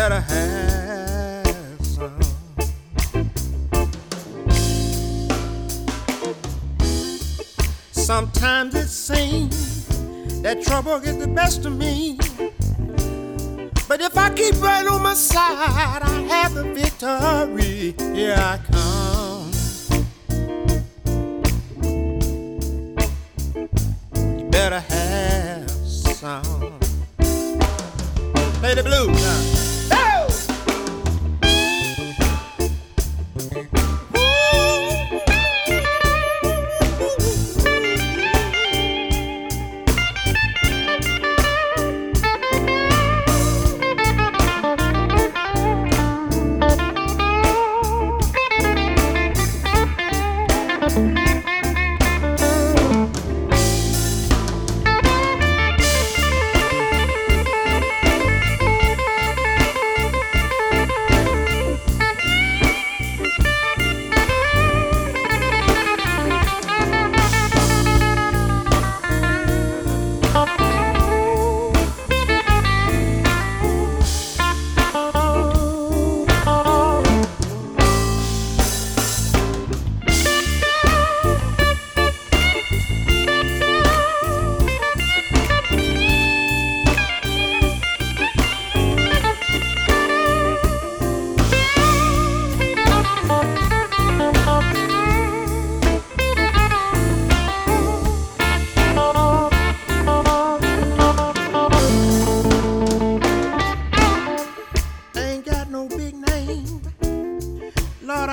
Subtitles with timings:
[0.00, 2.20] Better have some.
[7.92, 9.86] Sometimes it seems
[10.40, 12.18] that trouble gets the best of me.
[13.88, 17.94] But if I keep right on my side, I have the victory.
[18.14, 18.69] Here I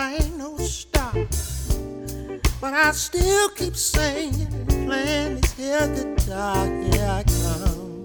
[0.08, 1.12] I ain't no star.
[2.62, 6.66] But I still keep singing and playing this here guitar.
[6.66, 8.04] Here I come.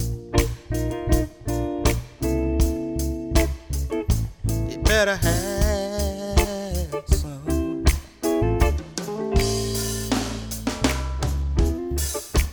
[4.69, 7.85] You better have some.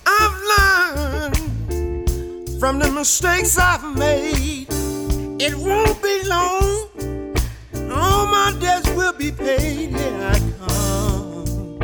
[0.05, 1.37] I've learned
[2.59, 4.67] from the mistakes I've made.
[5.41, 6.89] It won't be long.
[7.91, 8.88] All my will
[9.19, 9.89] be paid.
[9.89, 11.79] Here I come.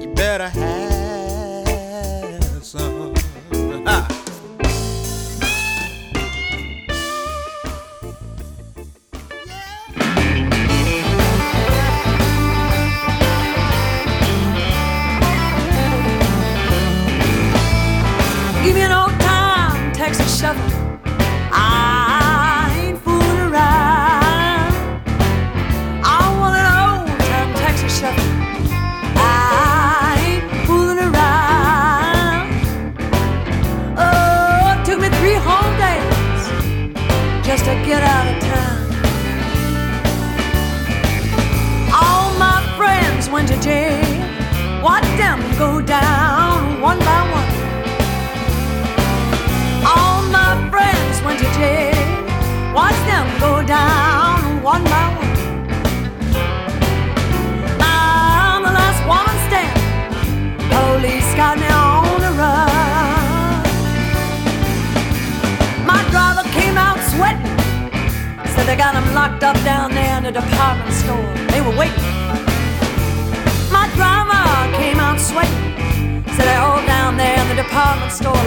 [0.00, 0.81] You better have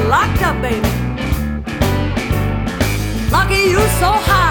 [0.08, 0.88] locked up, baby.
[3.32, 4.45] Lucky you so high.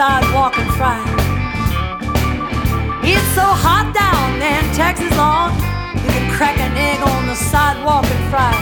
[0.00, 0.96] sidewalk and fry.
[3.04, 5.52] It's so hot down there in Texas lawn,
[5.92, 8.56] you can crack an egg on the sidewalk and fry.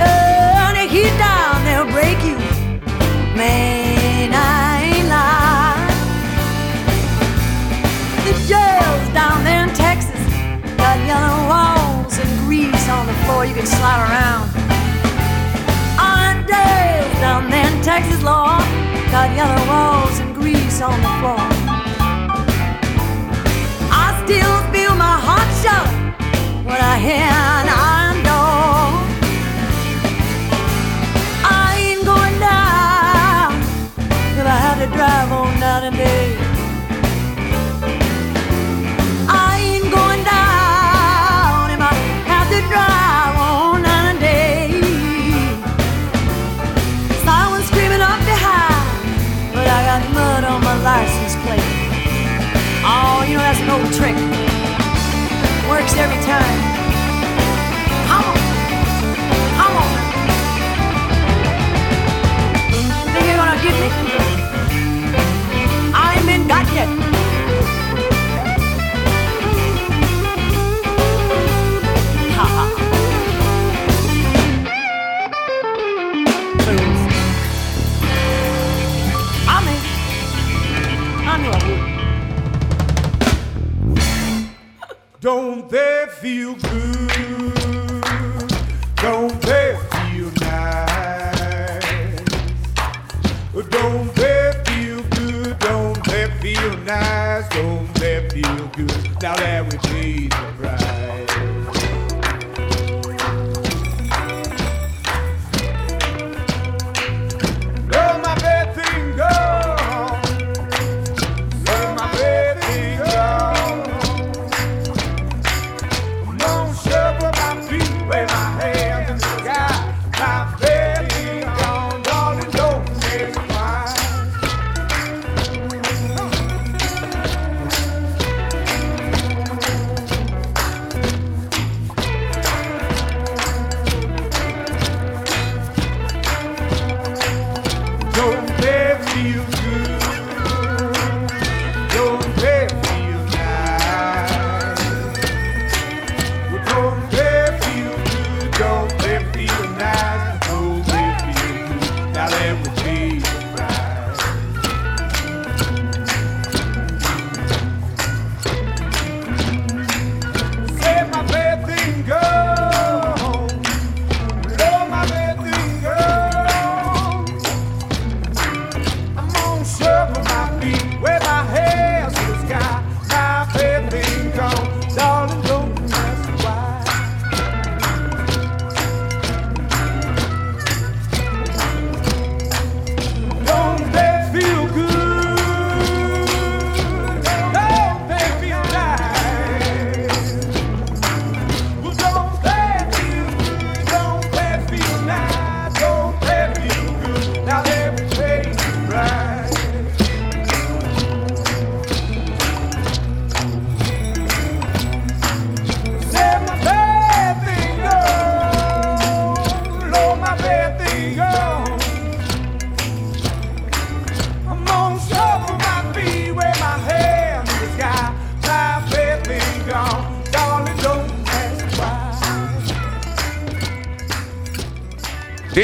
[0.00, 2.40] Turn the heat down, there'll break you.
[3.36, 5.92] Man, I ain't lying.
[8.24, 10.24] The jails down there in Texas
[10.80, 14.48] got yellow walls and grease on the floor you can slide around.
[16.00, 18.71] On days down there in Texas lawn
[19.12, 21.36] got yellow walls and grease on the floor.
[23.92, 25.86] I still feel my heart shut
[26.64, 27.81] when I hear.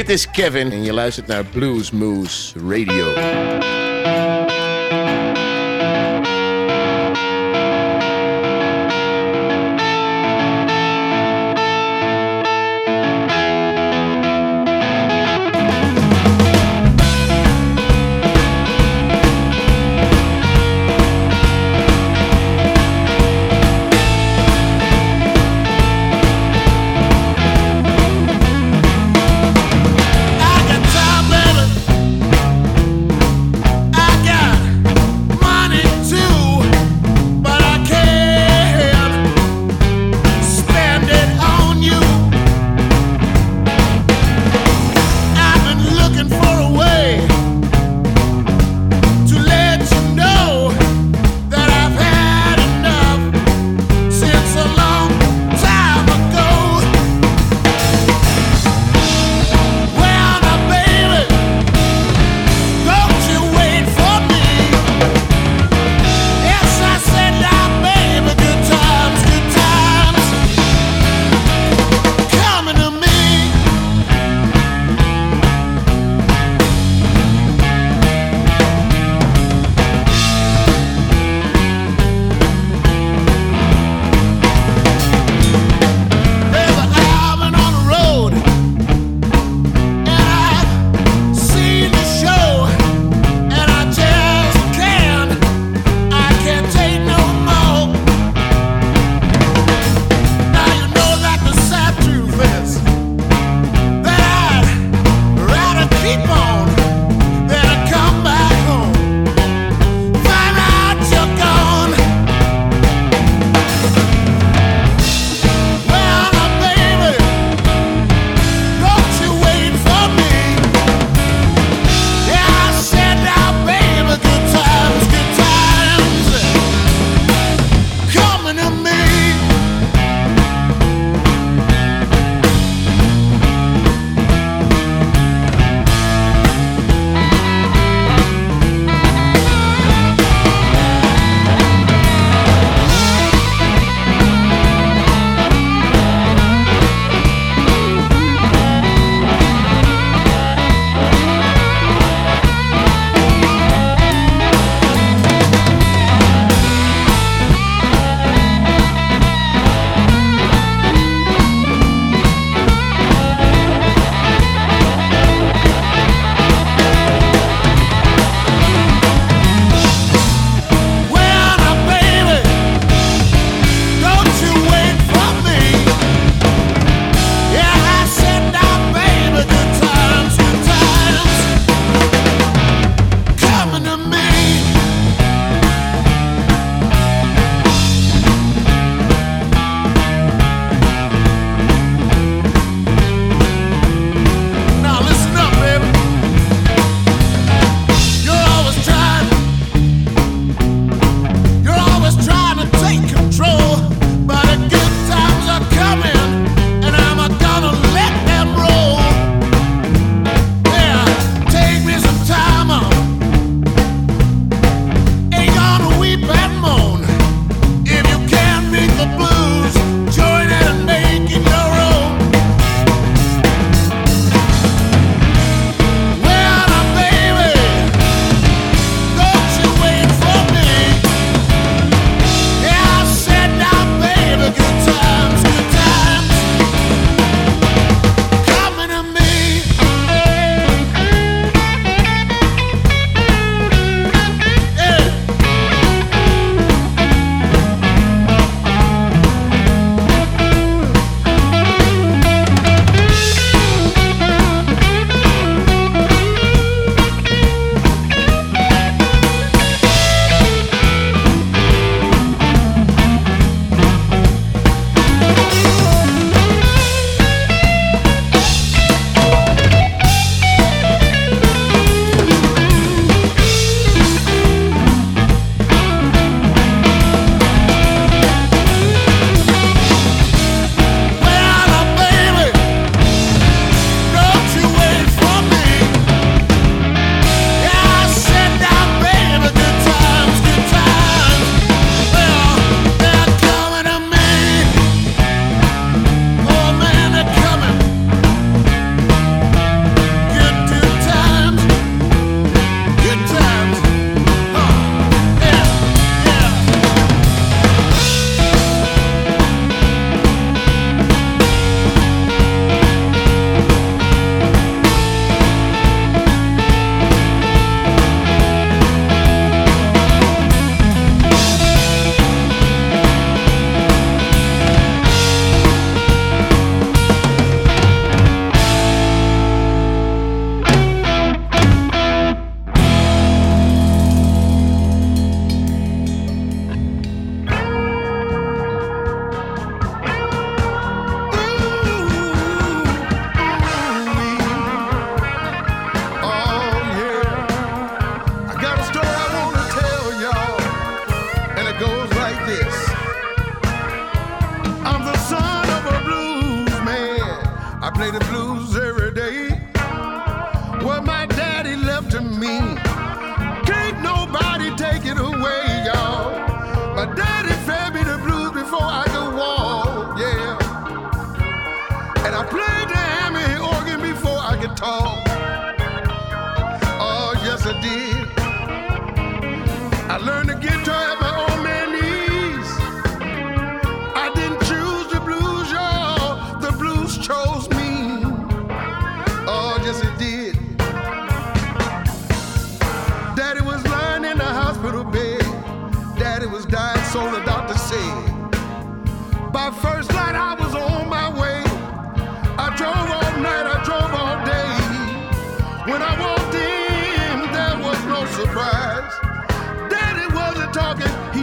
[0.09, 3.48] Dit is Kevin en je luistert naar Blues Moose Radio.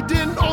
[0.07, 0.46] didn't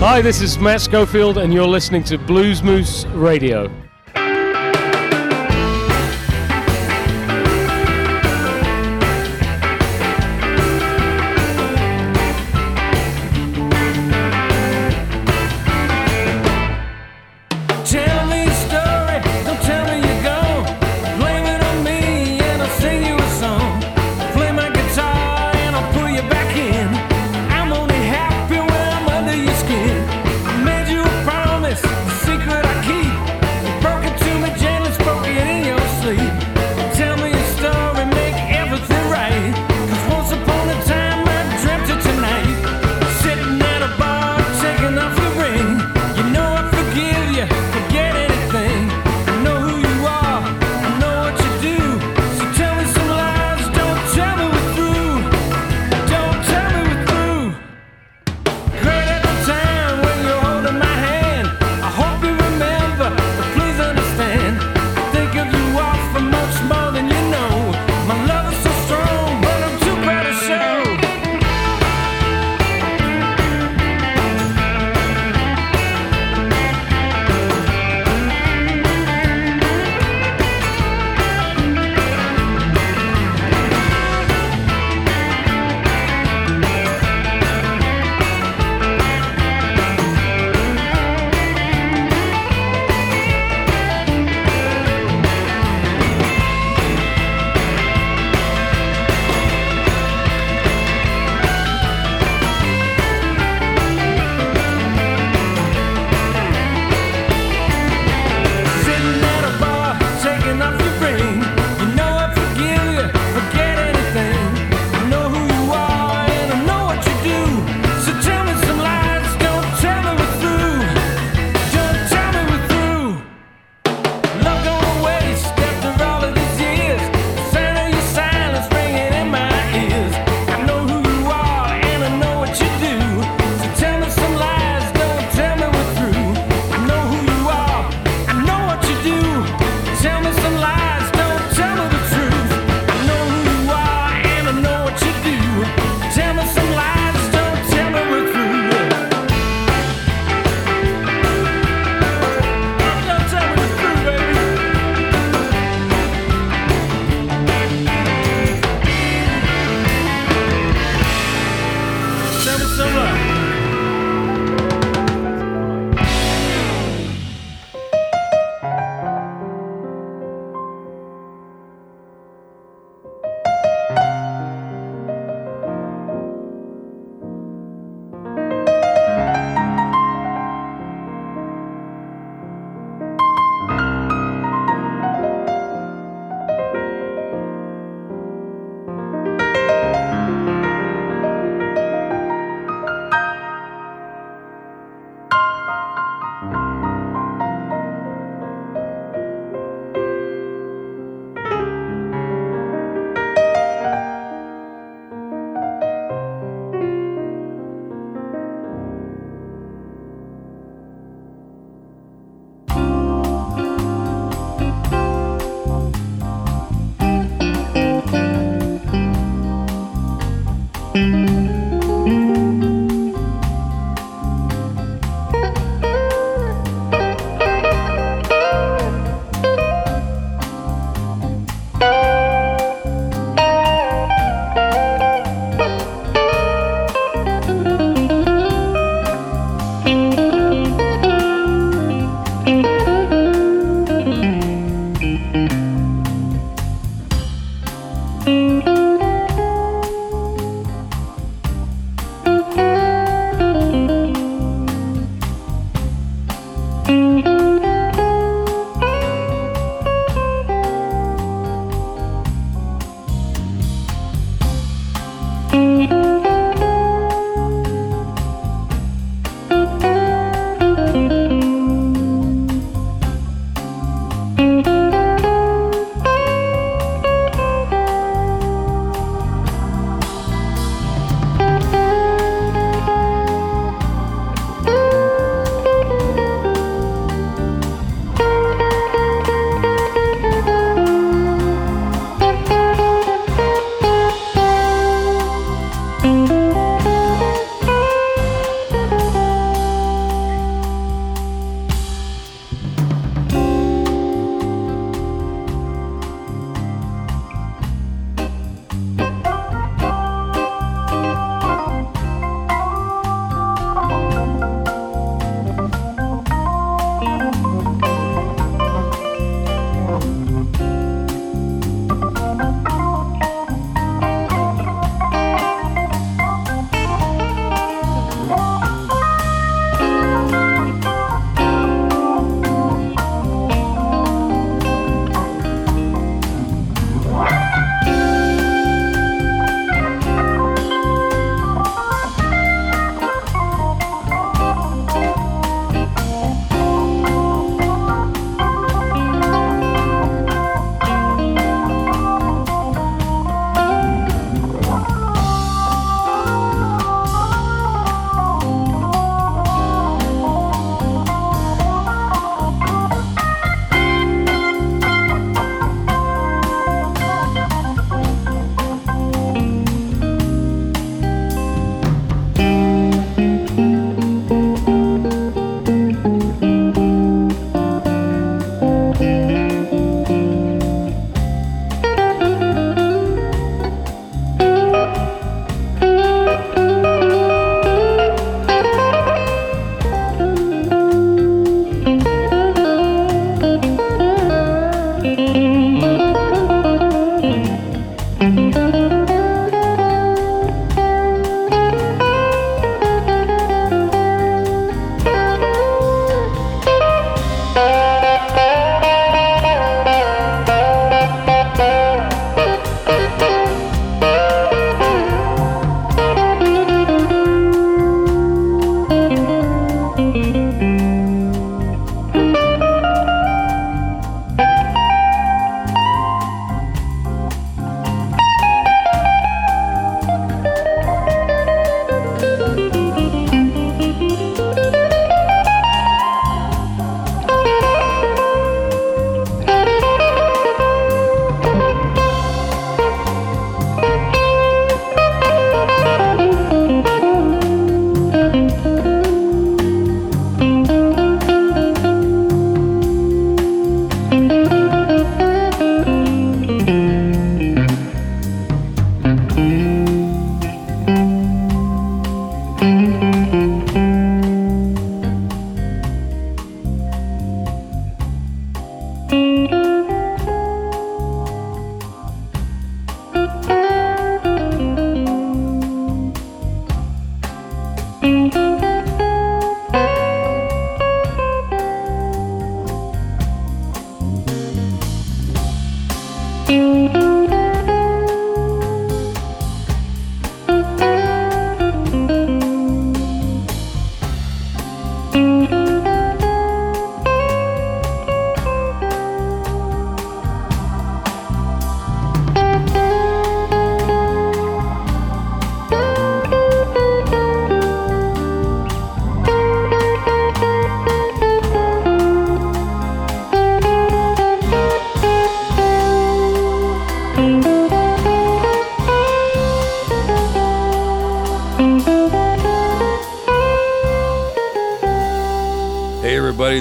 [0.00, 3.79] Hi, this is Matt Schofield, and you're listening to Blues Moose Radio.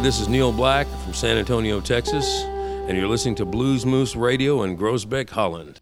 [0.02, 4.64] This is Neal Black from San Antonio, Texas, and you're listening to Blues Moose Radio
[4.64, 5.79] in Groesbeek, Holland.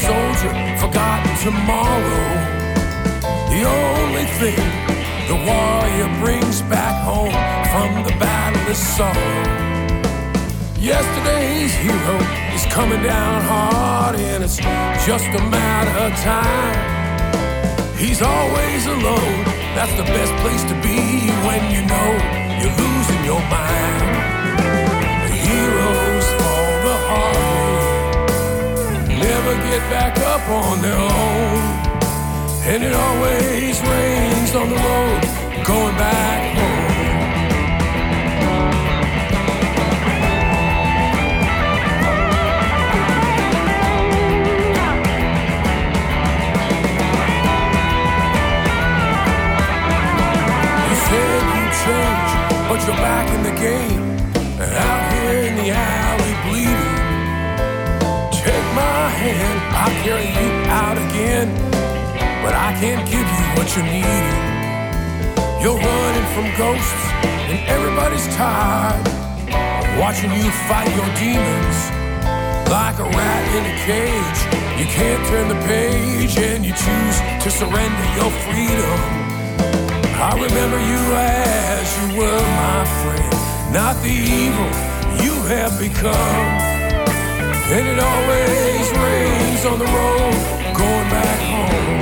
[0.00, 2.28] Soldier forgotten tomorrow.
[3.52, 4.64] The only thing
[5.28, 7.36] the warrior brings back home
[7.72, 9.60] from the battle is sorrow.
[10.80, 12.16] Yesterday's hero
[12.56, 14.56] is coming down hard, and it's
[15.06, 16.78] just a matter of time.
[17.98, 19.44] He's always alone.
[19.76, 21.00] That's the best place to be
[21.46, 22.10] when you know
[22.60, 24.19] you're losing your mind.
[29.50, 31.60] Never get back up on their own.
[32.64, 35.22] And it always rains on the road
[35.64, 36.80] going back home.
[50.88, 52.30] You said you change,
[52.68, 54.10] but you're back in the game.
[54.60, 55.99] Out here in the alley
[59.80, 61.48] I'll carry you out again.
[62.44, 64.38] But I can't give you what you're needing.
[65.62, 67.04] You're running from ghosts,
[67.48, 69.00] and everybody's tired
[69.98, 71.78] watching you fight your demons.
[72.68, 74.40] Like a rat in a cage,
[74.78, 79.00] you can't turn the page, and you choose to surrender your freedom.
[80.20, 83.32] I remember you as you were my friend,
[83.72, 84.70] not the evil
[85.24, 86.68] you have become.
[87.72, 91.99] And it always rains on the road going back home.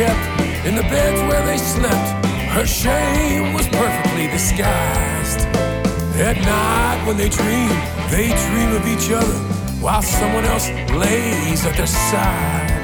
[0.00, 2.08] Kept in the beds where they slept,
[2.56, 5.40] her shame was perfectly disguised.
[6.28, 7.74] At night when they dream,
[8.08, 9.38] they dream of each other
[9.84, 10.68] while someone else
[11.04, 12.80] lays at their side.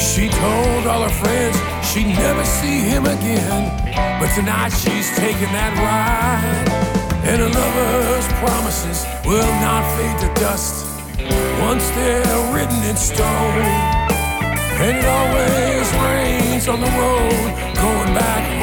[0.00, 1.56] She told all her friends
[1.88, 3.62] she'd never see him again,
[4.18, 6.68] but tonight she's taking that ride.
[7.30, 10.74] And a lover's promises will not fade to dust
[11.62, 13.62] once they're written in stone.
[14.82, 16.27] And it always rains
[16.66, 18.57] on the road going back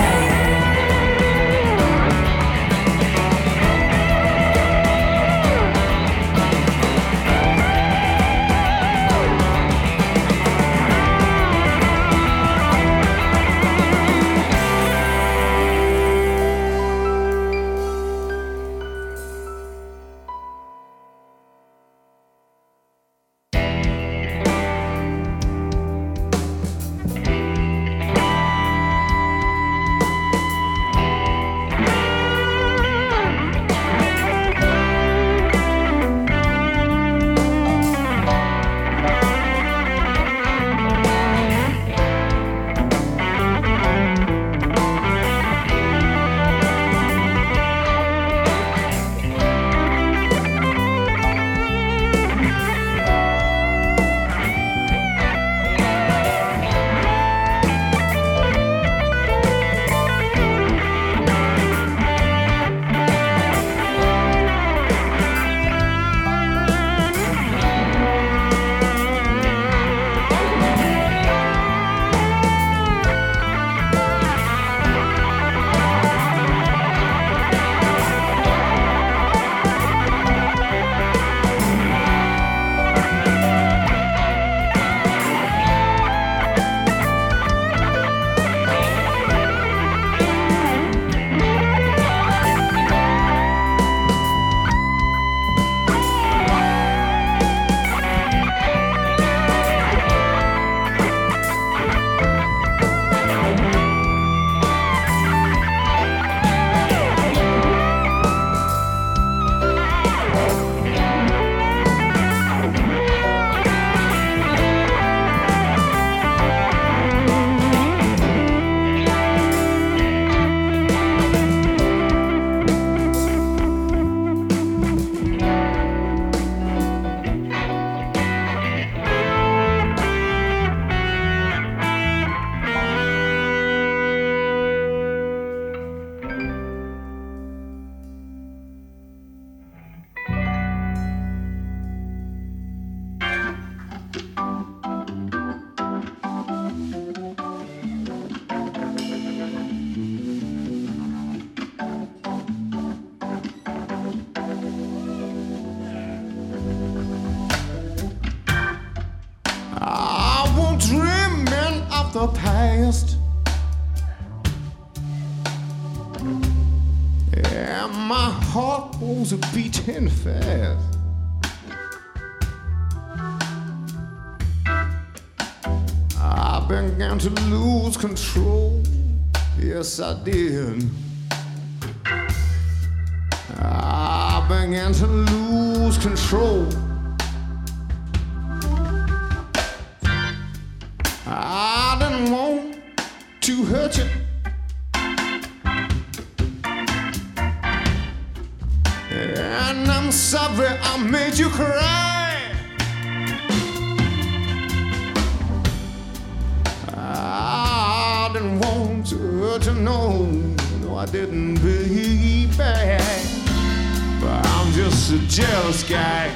[211.06, 212.48] I didn't, baby.
[212.58, 216.32] But I'm just a jealous guy.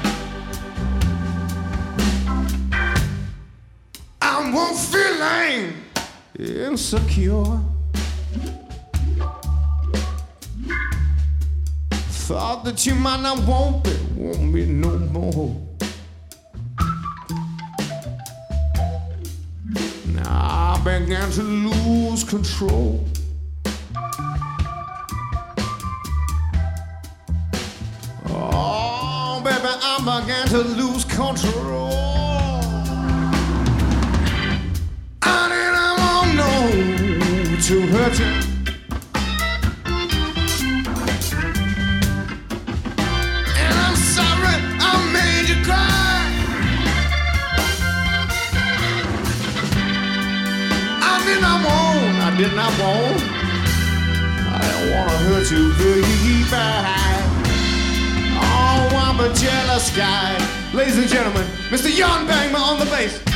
[4.22, 5.74] I'm one feeling
[6.38, 7.60] insecure.
[12.28, 15.56] Thought that you might not want me, want me no more.
[20.14, 23.09] Now I began to lose control.
[30.50, 31.92] To lose control.
[35.22, 36.52] I didn't want no
[37.66, 38.32] to hurt you.
[43.62, 46.20] And I'm sorry I made you cry.
[51.00, 51.40] I did
[52.56, 53.22] not want,
[54.48, 56.44] I don't wanna hurt you, baby.
[56.52, 57.19] Oh,
[59.20, 60.34] A jealous guy.
[60.72, 61.94] Ladies and gentlemen, Mr.
[61.94, 63.29] Jan Bangma on the bass.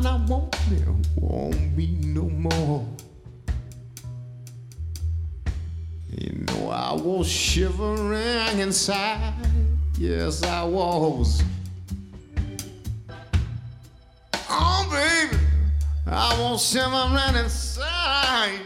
[0.00, 0.82] Might not want me,
[1.16, 2.86] want me no more.
[6.10, 9.34] You know, I was shivering inside.
[9.98, 11.42] Yes, I was.
[14.48, 15.42] Oh, baby,
[16.06, 18.60] I was shivering inside.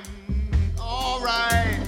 [0.80, 1.80] All right.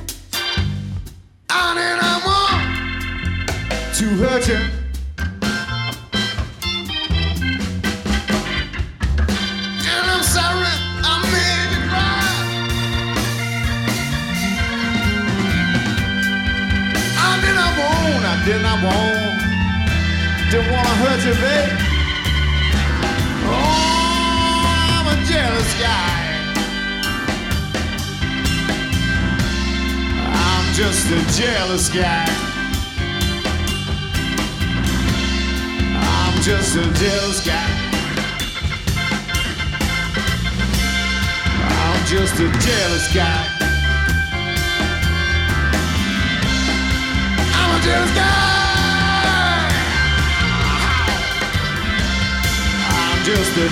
[1.51, 4.76] I didn't want to hurt you.
[18.87, 19.41] Want,
[20.51, 21.73] didn't want to hurt you, babe.
[23.49, 24.63] Oh,
[24.95, 26.17] I'm a jealous guy.
[30.23, 32.27] I'm just a jealous guy.
[35.97, 37.71] I'm just a jealous guy.
[41.59, 43.47] I'm just a jealous guy.
[47.53, 48.56] I'm a jealous guy.
[53.27, 53.67] Just a.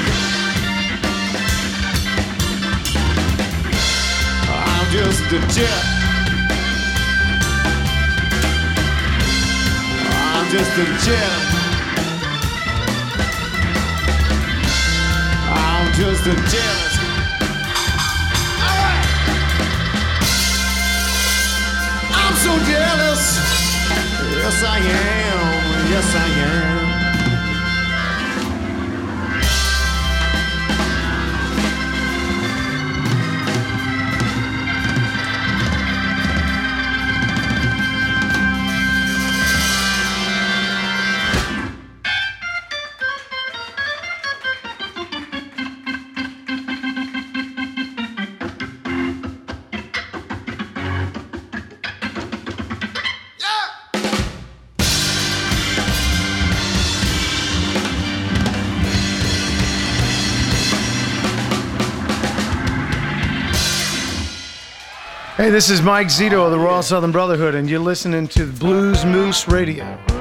[4.50, 5.90] I'm just a jealous.
[10.11, 11.50] I'm just a jealous.
[15.52, 16.94] I'm just a jealous.
[18.59, 19.07] Alright.
[22.11, 23.24] I'm so jealous.
[24.34, 25.90] Yes, I am.
[25.92, 26.84] Yes, I am.
[65.55, 69.46] this is Mike Zito of the Royal Southern Brotherhood, and you're listening to Blues Moose
[69.46, 70.13] Radio.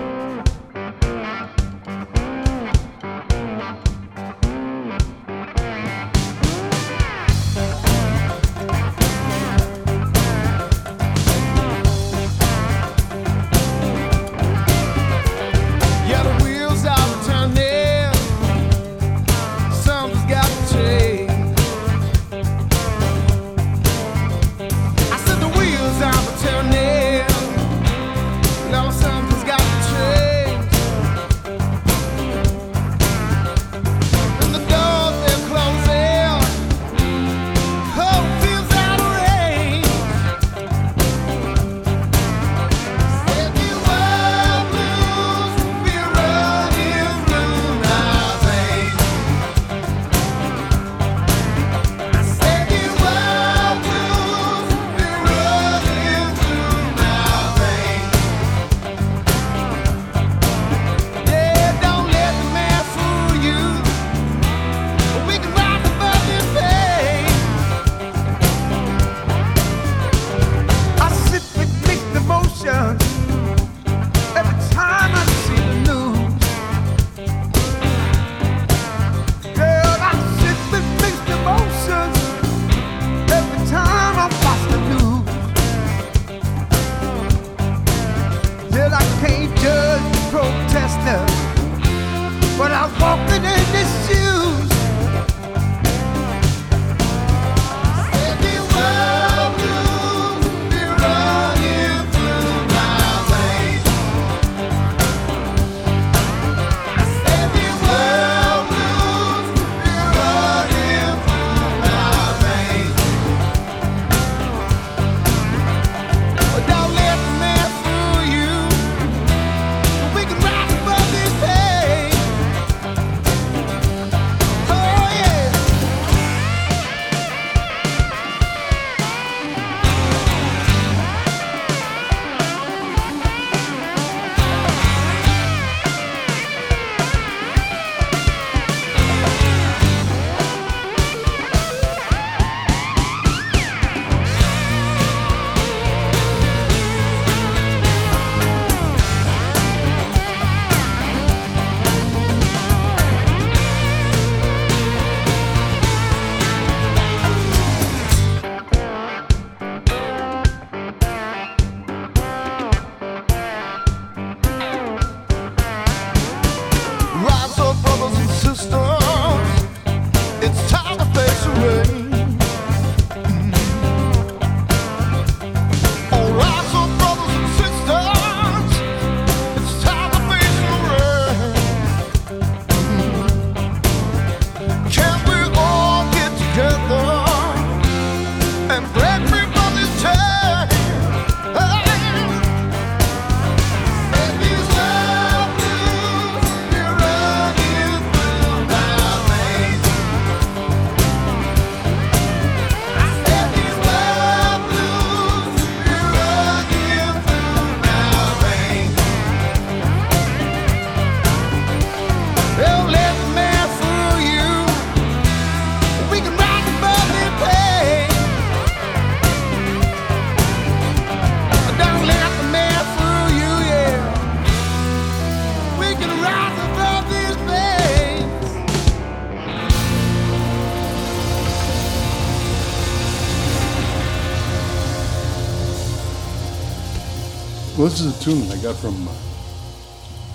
[238.24, 239.12] tune I got from uh,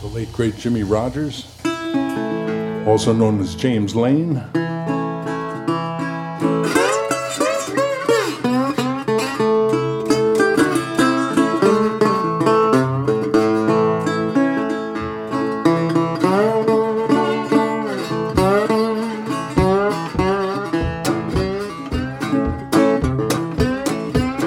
[0.03, 1.47] the late great Jimmy Rogers,
[2.87, 4.35] also known as James Lane.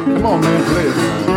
[0.06, 1.31] Come on, man, play it.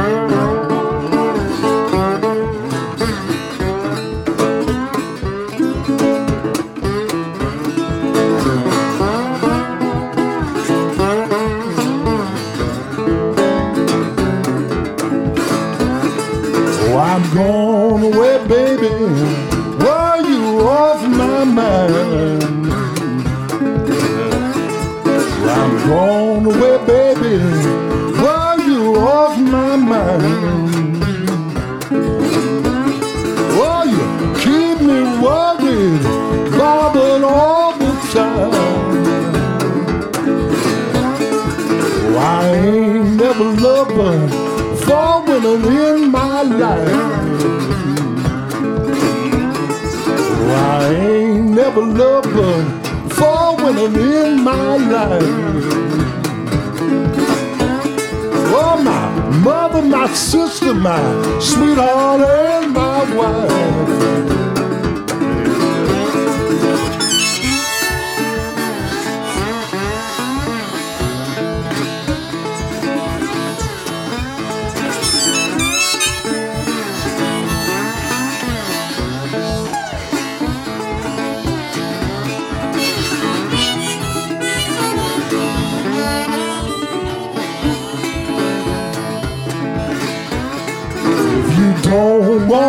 [45.45, 46.88] Women in my life.
[50.57, 55.64] I ain't never loved but four women in my life.
[58.57, 61.03] Oh, my mother, my sister, my
[61.40, 64.43] sweetheart, and my wife.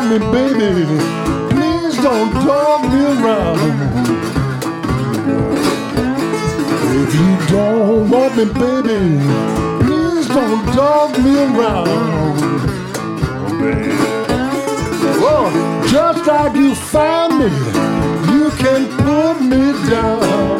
[0.09, 0.85] Me, baby,
[1.49, 3.59] please don't dog me around.
[7.01, 9.19] If you don't want me, baby,
[9.83, 12.37] please don't dog me around.
[15.27, 17.49] Oh, just like you find me,
[18.33, 20.54] you can put me down.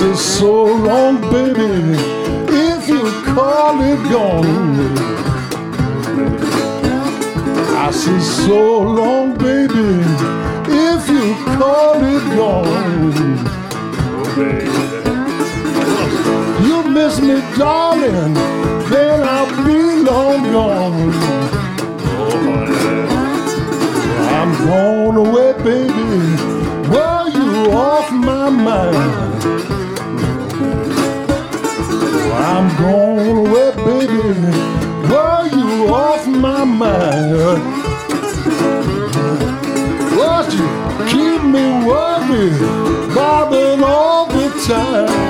[0.00, 1.94] I said so long, baby,
[2.48, 3.02] if you
[3.34, 4.96] call it gone.
[7.76, 10.00] I said so long, baby,
[10.72, 13.12] if you call it gone.
[16.64, 18.32] You miss me, darling,
[18.88, 21.12] then I'll be long gone.
[24.32, 26.88] I'm gone away, baby.
[26.88, 29.29] Well, you off my mind.
[32.80, 34.40] Gone away, baby.
[35.08, 37.62] Well, you off my mind.
[40.16, 40.68] But you
[41.10, 45.29] keep me worried, bobbing all the time.